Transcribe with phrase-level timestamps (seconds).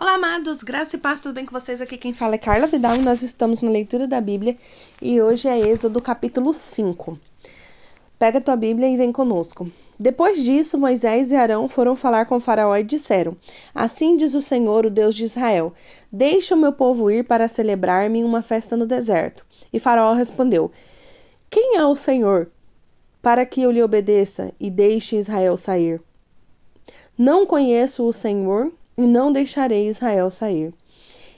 [0.00, 1.80] Olá, amados, graça e paz, tudo bem com vocês?
[1.80, 4.56] Aqui quem fala é Carla Vidal e nós estamos na leitura da Bíblia
[5.02, 7.18] e hoje é Êxodo capítulo 5.
[8.16, 9.68] Pega tua Bíblia e vem conosco.
[9.98, 13.36] Depois disso, Moisés e Arão foram falar com Faraó e disseram:
[13.74, 15.74] Assim diz o Senhor, o Deus de Israel:
[16.12, 19.44] Deixa o meu povo ir para celebrar-me uma festa no deserto.
[19.72, 20.70] E Faraó respondeu:
[21.50, 22.48] Quem é o Senhor
[23.20, 26.00] para que eu lhe obedeça e deixe Israel sair?
[27.18, 30.74] Não conheço o Senhor e não deixarei Israel sair.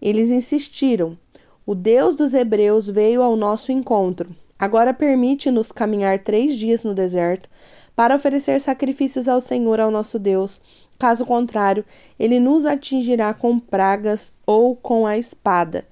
[0.00, 1.18] Eles insistiram.
[1.66, 4.34] O Deus dos Hebreus veio ao nosso encontro.
[4.58, 7.50] Agora permite-nos caminhar três dias no deserto
[7.94, 10.58] para oferecer sacrifícios ao Senhor, ao nosso Deus.
[10.98, 11.84] Caso contrário,
[12.18, 15.86] ele nos atingirá com pragas ou com a espada.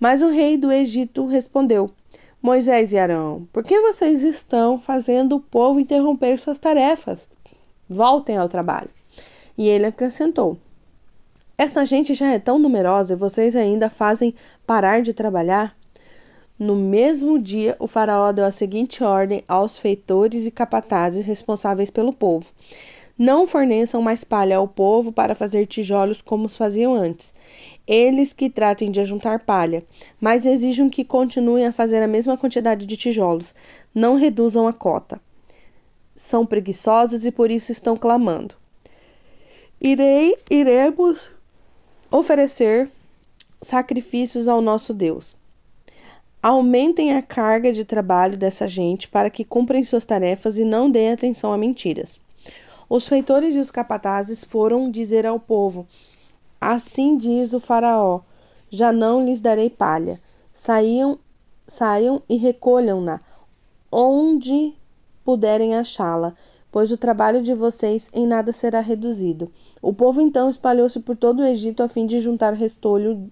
[0.00, 1.90] Mas o rei do Egito respondeu:
[2.40, 7.28] Moisés e Arão, por que vocês estão fazendo o povo interromper suas tarefas?
[7.88, 8.90] Voltem ao trabalho.
[9.56, 10.58] E ele acrescentou:
[11.56, 14.34] essa gente já é tão numerosa e vocês ainda fazem
[14.66, 15.76] parar de trabalhar?
[16.58, 22.12] No mesmo dia, o faraó deu a seguinte ordem aos feitores e capatazes responsáveis pelo
[22.12, 22.50] povo:
[23.16, 27.32] Não forneçam mais palha ao povo para fazer tijolos como os faziam antes.
[27.86, 29.84] Eles que tratem de ajuntar palha,
[30.20, 33.54] mas exijam que continuem a fazer a mesma quantidade de tijolos.
[33.94, 35.20] Não reduzam a cota.
[36.16, 38.56] São preguiçosos e por isso estão clamando.
[39.80, 41.30] Irei, iremos
[42.16, 42.88] oferecer
[43.60, 45.34] sacrifícios ao nosso Deus.
[46.40, 51.10] Aumentem a carga de trabalho dessa gente para que cumprem suas tarefas e não deem
[51.10, 52.20] atenção a mentiras.
[52.88, 55.88] Os feitores e os capatazes foram dizer ao povo:
[56.60, 58.20] Assim diz o Faraó:
[58.70, 60.20] Já não lhes darei palha.
[60.52, 61.18] Saiam,
[61.66, 63.20] saiam e recolham-na
[63.90, 64.72] onde
[65.24, 66.34] puderem achá-la,
[66.74, 69.48] pois o trabalho de vocês em nada será reduzido.
[69.80, 73.30] O povo então espalhou-se por todo o Egito a fim de juntar restolho,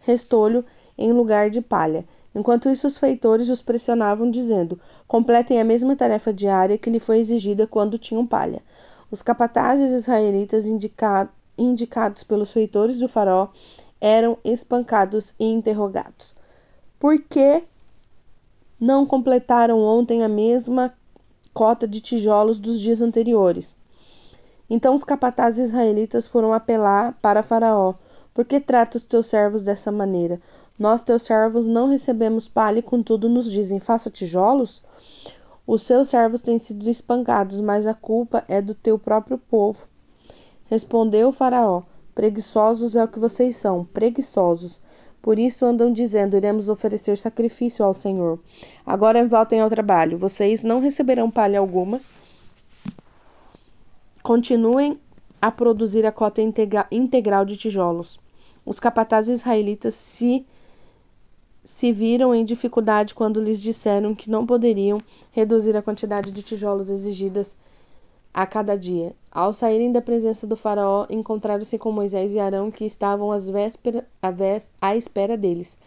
[0.00, 0.64] restolho
[0.96, 2.02] em lugar de palha.
[2.34, 7.18] Enquanto isso, os feitores os pressionavam, dizendo: completem a mesma tarefa diária que lhe foi
[7.18, 8.62] exigida quando tinham palha.
[9.10, 11.28] Os capatazes israelitas indica
[11.58, 13.48] indicados pelos feitores do faraó
[14.00, 16.34] eram espancados e interrogados.
[16.98, 17.64] Por que
[18.80, 20.90] não completaram ontem a mesma
[21.54, 23.74] cota de tijolos dos dias anteriores?
[24.68, 27.94] Então os capatazes israelitas foram apelar para Faraó:
[28.34, 30.40] Por que trata os teus servos dessa maneira?
[30.76, 34.82] Nós, teus servos, não recebemos palha e contudo nos dizem: Faça tijolos?
[35.66, 39.86] Os seus servos têm sido espancados, mas a culpa é do teu próprio povo.
[40.66, 41.82] Respondeu Faraó:
[42.14, 44.80] Preguiçosos é o que vocês são, preguiçosos.
[45.24, 48.38] Por isso andam dizendo: Iremos oferecer sacrifício ao Senhor.
[48.84, 50.18] Agora voltem ao trabalho.
[50.18, 51.98] Vocês não receberão palha alguma
[54.22, 55.00] continuem
[55.40, 58.20] a produzir a cota integra integral de tijolos.
[58.66, 60.44] Os capatazes israelitas se,
[61.64, 64.98] se viram em dificuldade quando lhes disseram que não poderiam
[65.32, 67.56] reduzir a quantidade de tijolos exigidas
[68.34, 69.14] a cada dia.
[69.30, 74.04] Ao saírem da presença do faraó, encontraram-se com Moisés e Arão, que estavam às véspera,
[74.20, 75.78] à, vés, à espera deles.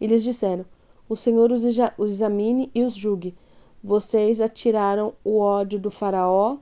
[0.00, 0.64] E lhes disseram:
[1.08, 3.34] O Senhor os, os examine e os julgue.
[3.82, 6.58] Vocês atiraram o ódio do faraó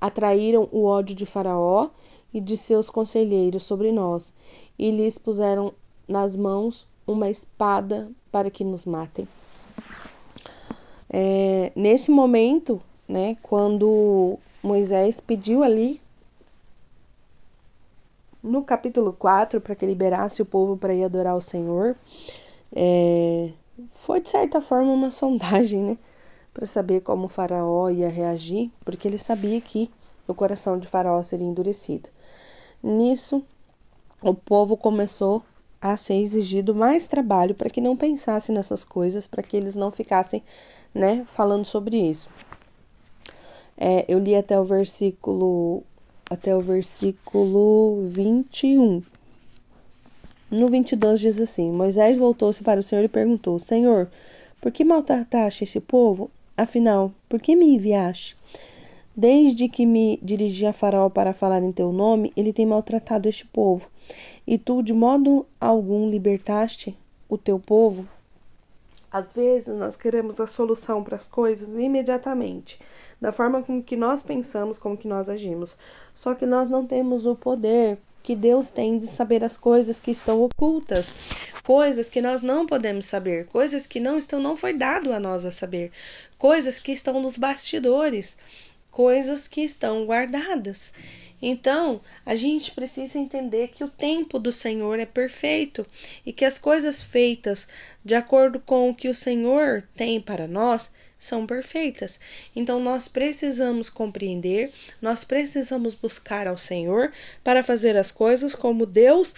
[0.00, 1.90] atraíram o ódio de Faraó
[2.32, 4.32] e de seus conselheiros sobre nós,
[4.78, 5.74] e lhes puseram
[6.08, 9.28] nas mãos uma espada para que nos matem.
[11.12, 16.00] É, nesse momento, né, quando Moisés pediu ali
[18.40, 21.96] no capítulo 4 para que liberasse o povo para ir adorar o Senhor,
[22.72, 23.50] é,
[23.94, 25.98] foi de certa forma uma sondagem, né?
[26.52, 29.90] para saber como o faraó ia reagir, porque ele sabia que
[30.26, 32.08] o coração de faraó seria endurecido.
[32.82, 33.44] Nisso,
[34.22, 35.42] o povo começou
[35.80, 39.90] a ser exigido mais trabalho para que não pensassem nessas coisas, para que eles não
[39.90, 40.42] ficassem,
[40.92, 42.28] né, falando sobre isso.
[43.82, 45.82] É, eu li até o versículo
[46.28, 49.02] até o versículo 21.
[50.50, 54.10] No 22 diz assim: Moisés voltou-se para o Senhor e perguntou: Senhor,
[54.60, 56.30] por que maltrataste esse povo?
[56.56, 58.36] Afinal, por que me enviaste?
[59.16, 63.46] Desde que me dirigi a Faraó para falar em teu nome, ele tem maltratado este
[63.46, 63.88] povo.
[64.46, 66.94] E tu, de modo algum, libertaste
[67.28, 68.06] o teu povo?
[69.10, 72.78] Às vezes nós queremos a solução para as coisas imediatamente,
[73.20, 75.76] da forma com que nós pensamos, como que nós agimos.
[76.14, 80.10] Só que nós não temos o poder que Deus tem de saber as coisas que
[80.10, 81.12] estão ocultas,
[81.64, 85.44] coisas que nós não podemos saber, coisas que não estão não foi dado a nós
[85.44, 85.90] a saber,
[86.38, 88.36] coisas que estão nos bastidores,
[88.90, 90.92] coisas que estão guardadas.
[91.42, 95.86] Então, a gente precisa entender que o tempo do Senhor é perfeito
[96.24, 97.66] e que as coisas feitas
[98.04, 100.90] de acordo com o que o Senhor tem para nós
[101.20, 102.18] são perfeitas.
[102.56, 104.72] Então, nós precisamos compreender,
[105.02, 107.12] nós precisamos buscar ao Senhor
[107.44, 109.34] para fazer as coisas como Deus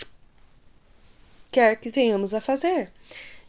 [1.50, 2.90] quer que tenhamos a fazer.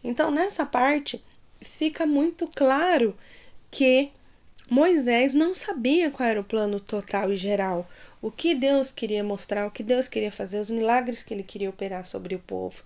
[0.04, 1.24] Então, nessa parte,
[1.62, 3.16] fica muito claro
[3.70, 4.12] que
[4.70, 7.88] Moisés não sabia qual era o plano total e geral,
[8.22, 11.70] o que Deus queria mostrar, o que Deus queria fazer, os milagres que ele queria
[11.70, 12.82] operar sobre o povo,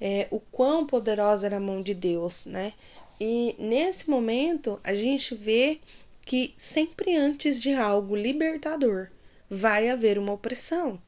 [0.00, 2.72] é, o quão poderosa era a mão de Deus, né?
[3.20, 5.78] E nesse momento a gente vê
[6.24, 9.08] que sempre antes de algo libertador
[9.48, 10.98] vai haver uma opressão.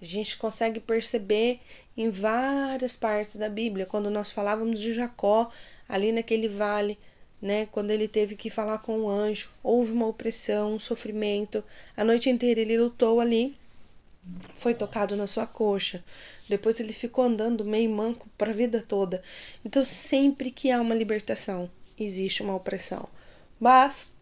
[0.00, 1.58] A gente consegue perceber
[1.96, 5.50] em várias partes da Bíblia, quando nós falávamos de Jacó,
[5.88, 6.96] ali naquele vale,
[7.42, 11.64] né, quando ele teve que falar com o anjo, houve uma opressão, um sofrimento.
[11.96, 13.56] A noite inteira ele lutou ali,
[14.54, 16.04] foi tocado na sua coxa.
[16.48, 19.22] Depois ele ficou andando meio manco para a vida toda.
[19.64, 23.08] Então, sempre que há uma libertação, existe uma opressão.
[23.58, 24.14] Mas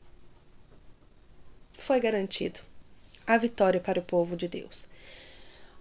[1.73, 2.61] foi garantido
[3.27, 4.88] a vitória para o povo de Deus.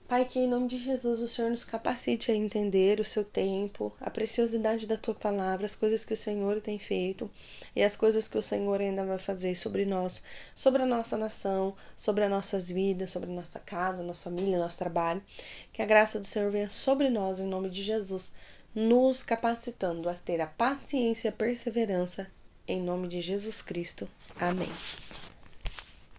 [0.07, 3.91] Pai, que em nome de Jesus o Senhor nos capacite a entender o seu tempo,
[3.99, 7.29] a preciosidade da tua palavra, as coisas que o Senhor tem feito
[7.75, 10.23] e as coisas que o Senhor ainda vai fazer sobre nós,
[10.55, 14.77] sobre a nossa nação, sobre as nossas vidas, sobre a nossa casa, nossa família, nosso
[14.77, 15.21] trabalho.
[15.73, 18.31] Que a graça do Senhor venha sobre nós em nome de Jesus,
[18.73, 22.31] nos capacitando a ter a paciência e a perseverança
[22.65, 24.07] em nome de Jesus Cristo.
[24.39, 24.69] Amém.